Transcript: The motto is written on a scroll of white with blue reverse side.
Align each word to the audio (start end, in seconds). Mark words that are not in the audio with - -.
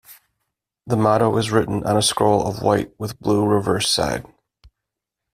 The 0.87 0.97
motto 0.97 1.37
is 1.37 1.51
written 1.51 1.83
on 1.83 1.95
a 1.95 2.01
scroll 2.01 2.47
of 2.47 2.63
white 2.63 2.91
with 2.97 3.19
blue 3.19 3.45
reverse 3.45 3.87
side. 3.87 4.25